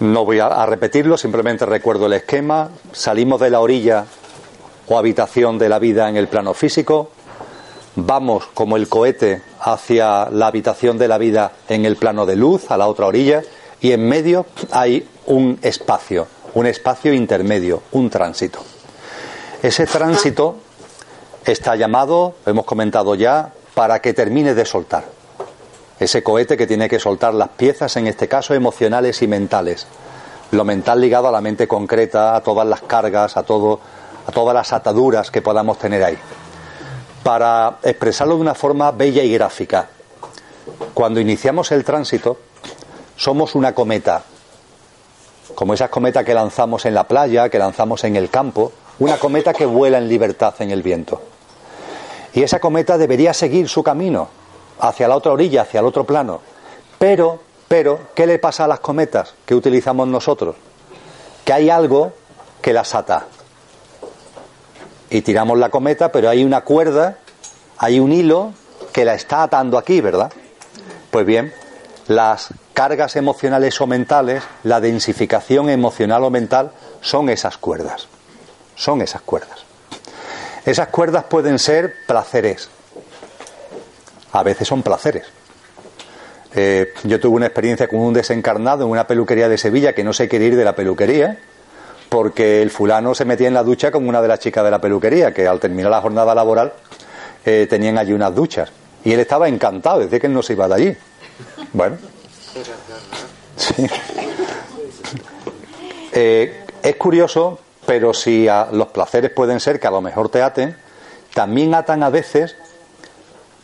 [0.00, 2.70] No voy a, repetirlo, simplemente recuerdo el esquema.
[2.90, 4.06] Salimos de la orilla
[4.88, 7.10] o habitación de la vida en el plano físico,
[7.96, 12.70] vamos como el cohete hacia la habitación de la vida en el plano de luz,
[12.70, 13.42] a la otra orilla,
[13.82, 18.60] y en medio hay un espacio, un espacio intermedio, un tránsito.
[19.62, 20.56] Ese tránsito
[21.44, 25.19] está llamado, lo hemos comentado ya, para que termine de soltar.
[26.00, 29.86] Ese cohete que tiene que soltar las piezas, en este caso emocionales y mentales.
[30.50, 33.78] Lo mental ligado a la mente concreta, a todas las cargas, a todo,
[34.26, 36.16] a todas las ataduras que podamos tener ahí.
[37.22, 39.90] Para expresarlo de una forma bella y gráfica,
[40.94, 42.38] cuando iniciamos el tránsito,
[43.14, 44.22] somos una cometa,
[45.54, 49.52] como esas cometas que lanzamos en la playa, que lanzamos en el campo, una cometa
[49.52, 51.20] que vuela en libertad en el viento.
[52.32, 54.39] Y esa cometa debería seguir su camino
[54.80, 56.40] hacia la otra orilla, hacia el otro plano.
[56.98, 60.56] Pero, pero, ¿qué le pasa a las cometas que utilizamos nosotros?
[61.44, 62.12] Que hay algo
[62.60, 63.26] que las ata.
[65.08, 67.18] Y tiramos la cometa, pero hay una cuerda,
[67.78, 68.52] hay un hilo
[68.92, 70.32] que la está atando aquí, ¿verdad?
[71.10, 71.52] Pues bien,
[72.06, 78.08] las cargas emocionales o mentales, la densificación emocional o mental, son esas cuerdas.
[78.76, 79.60] Son esas cuerdas.
[80.64, 82.68] Esas cuerdas pueden ser placeres.
[84.32, 85.26] A veces son placeres.
[86.54, 90.12] Eh, yo tuve una experiencia con un desencarnado en una peluquería de Sevilla que no
[90.12, 91.38] se quiere ir de la peluquería
[92.08, 94.80] porque el fulano se metía en la ducha con una de las chicas de la
[94.80, 96.72] peluquería que al terminar la jornada laboral
[97.46, 98.70] eh, tenían allí unas duchas
[99.04, 100.96] y él estaba encantado, decía que él no se iba de allí.
[101.72, 101.96] Bueno.
[106.12, 110.42] Eh, es curioso, pero si a los placeres pueden ser que a lo mejor te
[110.42, 110.76] aten,
[111.32, 112.56] también atan a veces,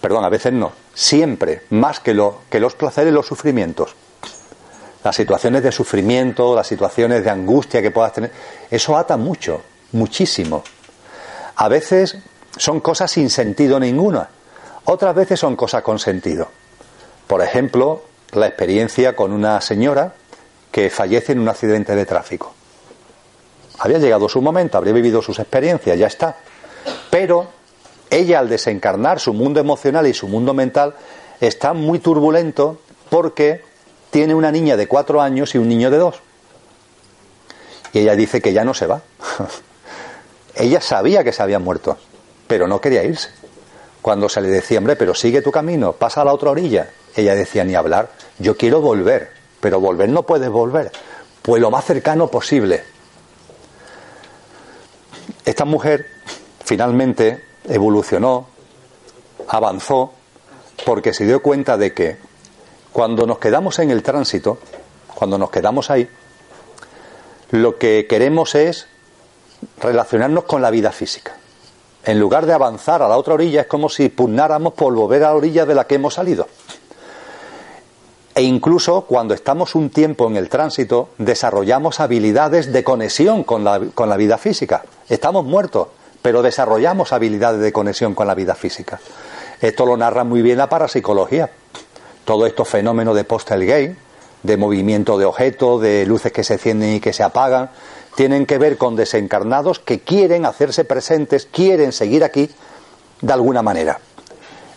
[0.00, 3.94] perdón, a veces no, siempre, más que, lo, que los placeres, los sufrimientos.
[5.04, 8.32] Las situaciones de sufrimiento, las situaciones de angustia que puedas tener,
[8.70, 9.62] eso ata mucho,
[9.92, 10.62] muchísimo.
[11.56, 12.18] A veces
[12.56, 14.28] son cosas sin sentido ninguna,
[14.84, 16.48] otras veces son cosas con sentido.
[17.26, 18.02] Por ejemplo,
[18.32, 20.14] la experiencia con una señora
[20.70, 22.54] que fallece en un accidente de tráfico.
[23.78, 26.36] Había llegado su momento, habría vivido sus experiencias, ya está.
[27.10, 27.48] Pero
[28.10, 30.94] ella al desencarnar su mundo emocional y su mundo mental
[31.40, 33.62] está muy turbulento porque
[34.10, 36.20] tiene una niña de cuatro años y un niño de dos.
[37.92, 39.02] Y ella dice que ya no se va.
[40.54, 41.96] ella sabía que se había muerto,
[42.46, 43.30] pero no quería irse.
[44.02, 47.34] Cuando se le decía, hombre, pero sigue tu camino, pasa a la otra orilla, ella
[47.34, 50.90] decía, ni hablar, yo quiero volver, pero volver no puedes volver.
[51.42, 52.82] Pues lo más cercano posible.
[55.44, 56.06] Esta mujer
[56.64, 58.46] finalmente evolucionó,
[59.48, 60.12] avanzó,
[60.84, 62.16] porque se dio cuenta de que
[62.92, 64.58] cuando nos quedamos en el tránsito,
[65.14, 66.08] cuando nos quedamos ahí,
[67.50, 68.86] lo que queremos es
[69.80, 71.36] relacionarnos con la vida física.
[72.04, 75.28] En lugar de avanzar a la otra orilla, es como si pugnáramos por volver a
[75.28, 76.48] la orilla de la que hemos salido.
[78.34, 83.80] E incluso cuando estamos un tiempo en el tránsito, desarrollamos habilidades de conexión con la,
[83.94, 84.84] con la vida física.
[85.08, 85.88] Estamos muertos,
[86.22, 89.00] pero desarrollamos habilidades de conexión con la vida física.
[89.60, 91.50] Esto lo narra muy bien la parapsicología.
[92.24, 93.96] Todos estos fenómenos de postel-gay,
[94.42, 97.70] de movimiento de objetos, de luces que se encienden y que se apagan,
[98.14, 102.50] tienen que ver con desencarnados que quieren hacerse presentes, quieren seguir aquí
[103.20, 104.00] de alguna manera.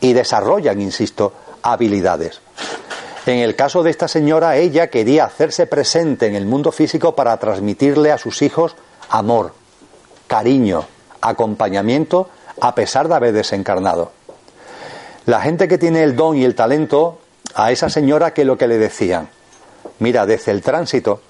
[0.00, 2.40] Y desarrollan, insisto, habilidades.
[3.26, 7.36] En el caso de esta señora, ella quería hacerse presente en el mundo físico para
[7.38, 8.76] transmitirle a sus hijos
[9.08, 9.54] amor,
[10.26, 10.86] cariño,
[11.28, 12.28] acompañamiento,
[12.60, 14.12] a pesar de haber desencarnado.
[15.26, 17.18] La gente que tiene el don y el talento,
[17.54, 19.28] a esa señora que lo que le decían,
[19.98, 21.20] mira, desde el tránsito,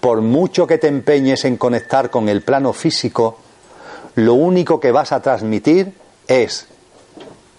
[0.00, 3.38] por mucho que te empeñes en conectar con el plano físico,
[4.14, 5.94] lo único que vas a transmitir
[6.28, 6.66] es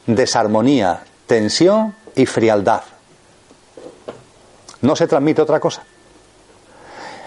[0.07, 2.83] desarmonía, tensión y frialdad.
[4.81, 5.83] No se transmite otra cosa.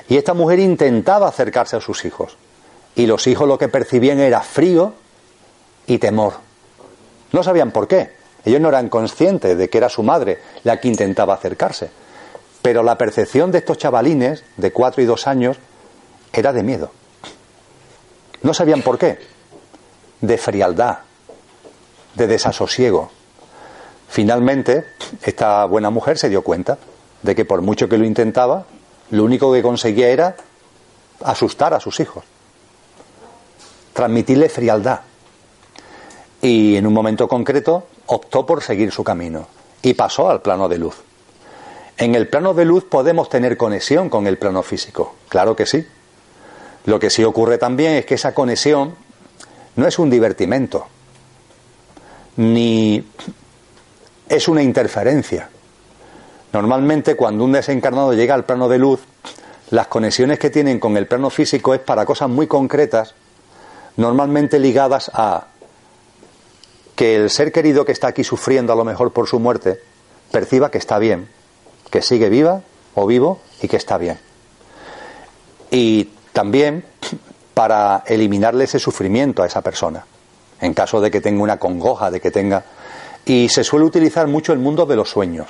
[0.08, 2.36] Y esta mujer intentaba acercarse a sus hijos.
[2.98, 4.92] Y los hijos lo que percibían era frío
[5.86, 6.34] y temor.
[7.30, 8.10] No sabían por qué.
[8.44, 11.90] Ellos no eran conscientes de que era su madre la que intentaba acercarse.
[12.60, 15.58] Pero la percepción de estos chavalines de cuatro y dos años
[16.32, 16.90] era de miedo.
[18.42, 19.20] No sabían por qué.
[20.20, 20.98] De frialdad,
[22.16, 23.12] de desasosiego.
[24.08, 24.86] Finalmente,
[25.22, 26.78] esta buena mujer se dio cuenta
[27.22, 28.66] de que por mucho que lo intentaba,
[29.10, 30.34] lo único que conseguía era
[31.22, 32.24] asustar a sus hijos,
[33.98, 35.00] transmitirle frialdad.
[36.40, 39.48] Y en un momento concreto optó por seguir su camino
[39.82, 40.94] y pasó al plano de luz.
[41.96, 45.84] En el plano de luz podemos tener conexión con el plano físico, claro que sí.
[46.84, 48.94] Lo que sí ocurre también es que esa conexión
[49.74, 50.86] no es un divertimento,
[52.36, 53.04] ni
[54.28, 55.50] es una interferencia.
[56.52, 59.00] Normalmente cuando un desencarnado llega al plano de luz,
[59.70, 63.16] las conexiones que tienen con el plano físico es para cosas muy concretas,
[63.98, 65.48] normalmente ligadas a
[66.94, 69.80] que el ser querido que está aquí sufriendo a lo mejor por su muerte
[70.30, 71.28] perciba que está bien,
[71.90, 72.62] que sigue viva
[72.94, 74.18] o vivo y que está bien.
[75.70, 76.84] Y también
[77.54, 80.06] para eliminarle ese sufrimiento a esa persona,
[80.60, 82.64] en caso de que tenga una congoja, de que tenga...
[83.24, 85.48] Y se suele utilizar mucho el mundo de los sueños.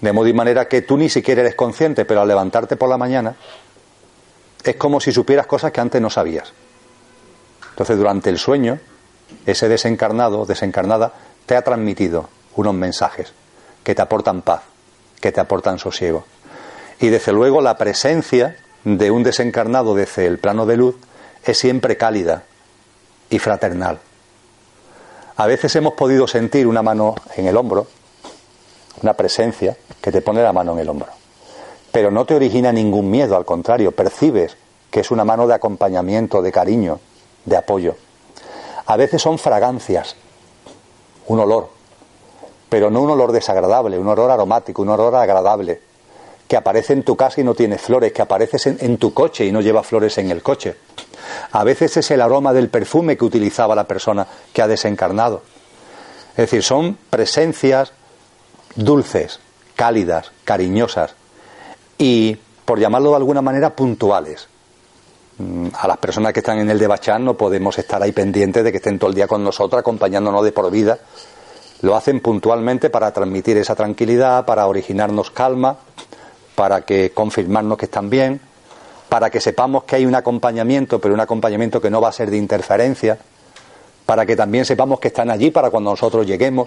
[0.00, 2.98] De modo y manera que tú ni siquiera eres consciente, pero al levantarte por la
[2.98, 3.36] mañana
[4.64, 6.52] es como si supieras cosas que antes no sabías.
[7.70, 8.78] Entonces, durante el sueño,
[9.46, 11.12] ese desencarnado, desencarnada,
[11.46, 13.32] te ha transmitido unos mensajes
[13.82, 14.62] que te aportan paz,
[15.20, 16.24] que te aportan sosiego.
[17.00, 20.96] Y desde luego la presencia de un desencarnado desde el plano de luz
[21.44, 22.44] es siempre cálida
[23.30, 24.00] y fraternal.
[25.36, 27.86] A veces hemos podido sentir una mano en el hombro,
[29.02, 31.19] una presencia que te pone la mano en el hombro.
[31.92, 34.56] Pero no te origina ningún miedo, al contrario, percibes
[34.90, 37.00] que es una mano de acompañamiento, de cariño,
[37.44, 37.96] de apoyo.
[38.86, 40.16] A veces son fragancias,
[41.28, 41.70] un olor,
[42.68, 45.80] pero no un olor desagradable, un olor aromático, un olor agradable,
[46.48, 49.52] que aparece en tu casa y no tiene flores, que aparece en, tu coche y
[49.52, 50.76] no lleva flores en el coche.
[51.52, 55.42] A veces es el aroma del perfume que utilizaba la persona que ha desencarnado.
[56.30, 57.92] Es decir, son presencias
[58.74, 59.38] dulces,
[59.76, 61.14] cálidas, cariñosas
[62.00, 64.48] y, por llamarlo de alguna manera, puntuales.
[65.36, 68.64] Mm, a las personas que están en el de Bachán no podemos estar ahí pendientes
[68.64, 70.98] de que estén todo el día con nosotros, acompañándonos de por vida.
[71.82, 75.76] Lo hacen puntualmente para transmitir esa tranquilidad, para originarnos calma,
[76.54, 78.40] para que confirmarnos que están bien,
[79.10, 82.30] para que sepamos que hay un acompañamiento, pero un acompañamiento que no va a ser
[82.30, 83.18] de interferencia,
[84.06, 86.66] para que también sepamos que están allí para cuando nosotros lleguemos.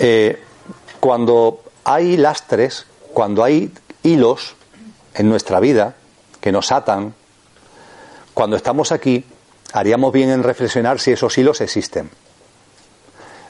[0.00, 0.42] Eh,
[0.98, 3.72] cuando hay lastres, cuando hay
[4.02, 4.56] hilos,
[5.14, 5.94] en nuestra vida
[6.40, 7.14] que nos atan,
[8.34, 9.24] cuando estamos aquí,
[9.72, 12.10] haríamos bien en reflexionar si esos hilos existen.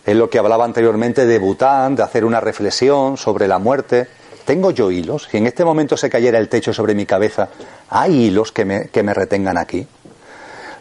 [0.04, 4.06] Es lo que hablaba anteriormente de Bután, de hacer una reflexión sobre la muerte.
[4.44, 5.28] ¿Tengo yo hilos?
[5.30, 7.48] Si en este momento se cayera el techo sobre mi cabeza,
[7.88, 9.86] ¿hay hilos que me, que me retengan aquí?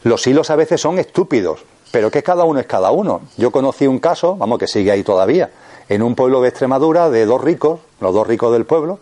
[0.03, 3.21] Los hilos a veces son estúpidos, pero que cada uno es cada uno.
[3.37, 5.49] Yo conocí un caso, vamos, que sigue ahí todavía,
[5.89, 8.99] en un pueblo de Extremadura de dos ricos, los dos ricos del pueblo,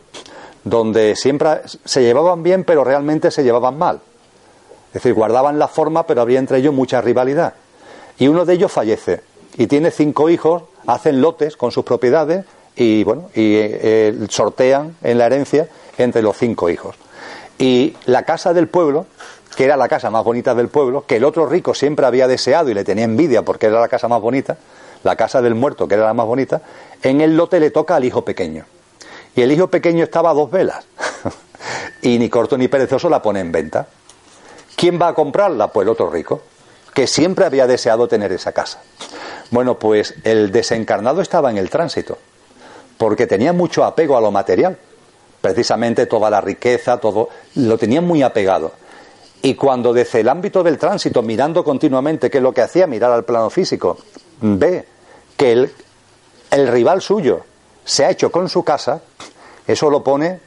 [0.63, 4.01] donde siempre se llevaban bien, pero realmente se llevaban mal.
[4.87, 7.53] Es decir, guardaban la forma, pero había entre ellos mucha rivalidad.
[8.17, 9.21] Y uno de ellos fallece
[9.57, 12.45] y tiene cinco hijos, hacen lotes con sus propiedades
[12.75, 15.67] y bueno, y eh, eh, sortean en la herencia
[15.97, 16.95] entre los cinco hijos.
[17.57, 19.05] Y la casa del pueblo,
[19.55, 22.69] que era la casa más bonita del pueblo, que el otro rico siempre había deseado
[22.69, 24.57] y le tenía envidia porque era la casa más bonita,
[25.03, 26.61] la casa del muerto, que era la más bonita,
[27.01, 28.65] en el lote le toca al hijo pequeño.
[29.35, 30.85] Y el hijo pequeño estaba a dos velas.
[32.01, 33.87] y ni corto ni perezoso la pone en venta.
[34.75, 35.67] ¿Quién va a comprarla?
[35.67, 36.41] Pues el otro rico,
[36.93, 38.81] que siempre había deseado tener esa casa.
[39.51, 42.17] Bueno, pues el desencarnado estaba en el tránsito,
[42.97, 44.77] porque tenía mucho apego a lo material.
[45.41, 48.73] Precisamente toda la riqueza, todo, lo tenía muy apegado.
[49.41, 53.11] Y cuando desde el ámbito del tránsito, mirando continuamente qué es lo que hacía, mirar
[53.11, 53.97] al plano físico,
[54.41, 54.85] ve
[55.37, 55.71] que el,
[56.51, 57.45] el rival suyo
[57.85, 59.01] se ha hecho con su casa,
[59.67, 60.39] eso lo pone,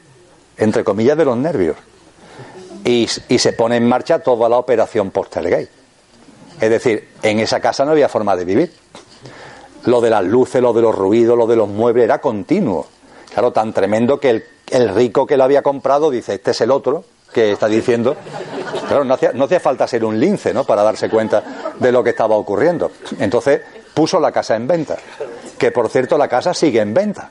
[0.57, 1.77] entre comillas, de los nervios.
[2.83, 5.69] Y, se pone en marcha toda la operación post-Telegate.
[6.61, 8.73] Es decir, en esa casa no había forma de vivir.
[9.85, 12.87] Lo de las luces, lo de los ruidos, lo de los muebles era continuo.
[13.33, 17.03] Claro, tan tremendo que el, rico que lo había comprado dice, este es el otro
[17.33, 18.15] que está diciendo.
[18.87, 20.63] Claro, no hacía, no hacía falta ser un lince, ¿no?
[20.63, 22.91] Para darse cuenta de lo que estaba ocurriendo.
[23.19, 23.61] Entonces
[23.95, 24.97] puso la casa en venta
[25.57, 27.29] que por cierto la casa sigue en venta.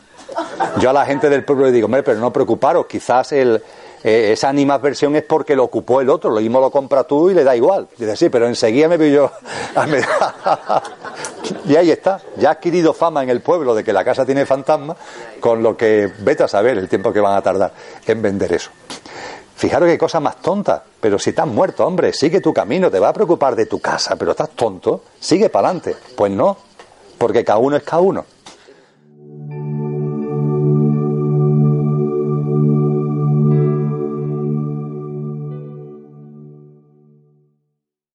[0.80, 3.62] Yo a la gente del pueblo le digo, hombre, pero no preocuparos, quizás el,
[4.02, 7.34] eh, esa animadversión es porque lo ocupó el otro, lo mismo lo compra tú y
[7.34, 7.86] le da igual.
[7.96, 9.30] Dice, sí, pero enseguida me yo.
[11.66, 14.44] y ahí está, ya ha adquirido fama en el pueblo de que la casa tiene
[14.44, 14.96] fantasma,
[15.38, 17.72] con lo que vete a saber el tiempo que van a tardar
[18.06, 18.70] en vender eso.
[19.56, 20.82] Fijaros qué cosa más tonta.
[21.00, 24.16] Pero si estás muerto, hombre, sigue tu camino, te va a preocupar de tu casa,
[24.16, 25.96] pero estás tonto, sigue para adelante.
[26.16, 26.56] Pues no,
[27.18, 28.24] porque cada uno es cada uno.